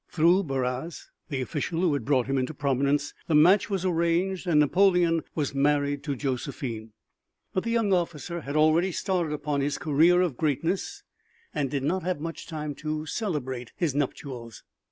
[0.09, 4.59] Through Barras, the official who had brought him into prominence, the match was arranged and
[4.59, 6.93] Napoleon was married to Josephine.
[7.53, 11.03] But the young officer had already started upon his career of greatness,
[11.53, 14.63] and did not have much time to celebrate his nuptials.